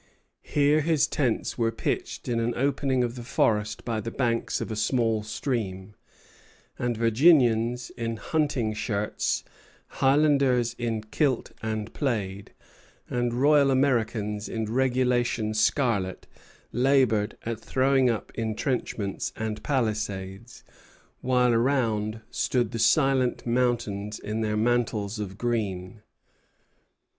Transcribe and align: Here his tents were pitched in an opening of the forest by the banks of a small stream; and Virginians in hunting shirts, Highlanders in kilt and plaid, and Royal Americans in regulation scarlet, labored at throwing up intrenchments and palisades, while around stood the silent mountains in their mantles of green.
Here 0.41 0.81
his 0.81 1.05
tents 1.05 1.59
were 1.59 1.71
pitched 1.71 2.27
in 2.27 2.39
an 2.39 2.55
opening 2.55 3.03
of 3.03 3.13
the 3.15 3.21
forest 3.23 3.85
by 3.85 4.01
the 4.01 4.09
banks 4.09 4.59
of 4.59 4.71
a 4.71 4.75
small 4.75 5.21
stream; 5.21 5.93
and 6.79 6.97
Virginians 6.97 7.91
in 7.91 8.17
hunting 8.17 8.73
shirts, 8.73 9.43
Highlanders 9.99 10.73
in 10.79 11.03
kilt 11.03 11.51
and 11.61 11.93
plaid, 11.93 12.51
and 13.11 13.31
Royal 13.31 13.69
Americans 13.69 14.49
in 14.49 14.65
regulation 14.73 15.53
scarlet, 15.53 16.25
labored 16.71 17.37
at 17.45 17.59
throwing 17.59 18.09
up 18.09 18.31
intrenchments 18.33 19.31
and 19.35 19.61
palisades, 19.61 20.63
while 21.19 21.53
around 21.53 22.21
stood 22.31 22.71
the 22.71 22.79
silent 22.79 23.45
mountains 23.45 24.17
in 24.17 24.41
their 24.41 24.57
mantles 24.57 25.19
of 25.19 25.37
green. 25.37 26.01